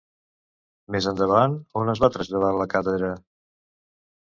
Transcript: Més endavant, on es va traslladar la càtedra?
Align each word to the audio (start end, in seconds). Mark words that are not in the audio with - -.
Més 0.95 1.07
endavant, 1.11 1.59
on 1.83 1.93
es 1.95 2.03
va 2.05 2.11
traslladar 2.17 2.51
la 2.63 2.69
càtedra? 2.75 3.13